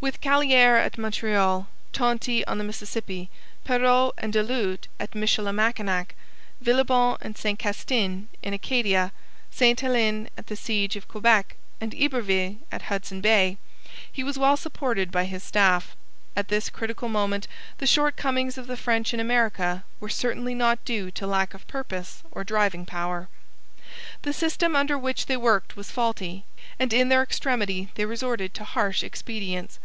With 0.00 0.20
Callieres 0.20 0.84
at 0.84 0.98
Montreal, 0.98 1.66
Tonty 1.94 2.44
on 2.46 2.58
the 2.58 2.64
Mississippi, 2.64 3.30
Perrot 3.66 4.12
and 4.18 4.34
Du 4.34 4.42
Lhut 4.42 4.86
at 5.00 5.12
Michilimackinac, 5.14 6.14
Villebon 6.62 7.16
and 7.22 7.38
Saint 7.38 7.58
Castin 7.58 8.28
in 8.42 8.52
Acadia, 8.52 9.12
Sainte 9.50 9.80
Helene 9.80 10.28
at 10.36 10.48
the 10.48 10.56
siege 10.56 10.94
of 10.96 11.08
Quebec, 11.08 11.56
and 11.80 11.94
Iberville 11.94 12.56
at 12.70 12.82
Hudson 12.82 13.22
Bay, 13.22 13.56
he 14.12 14.22
was 14.22 14.36
well 14.38 14.58
supported 14.58 15.10
by 15.10 15.24
his 15.24 15.42
staff. 15.42 15.96
At 16.36 16.48
this 16.48 16.68
critical 16.68 17.08
moment 17.08 17.48
the 17.78 17.86
shortcomings 17.86 18.58
of 18.58 18.66
the 18.66 18.76
French 18.76 19.14
in 19.14 19.20
America 19.20 19.84
were 20.00 20.10
certainly 20.10 20.54
not 20.54 20.84
due 20.84 21.10
to 21.12 21.26
lack 21.26 21.54
of 21.54 21.66
purpose 21.66 22.22
or 22.30 22.44
driving 22.44 22.84
power. 22.84 23.30
The 24.20 24.34
system 24.34 24.76
under 24.76 24.98
which 24.98 25.24
they 25.26 25.36
worked 25.38 25.76
was 25.76 25.90
faulty, 25.90 26.44
and 26.78 26.92
in 26.92 27.08
their 27.08 27.22
extremity 27.22 27.88
they 27.94 28.04
resorted 28.04 28.52
to 28.54 28.64
harsh 28.64 29.02
expedients. 29.02 29.78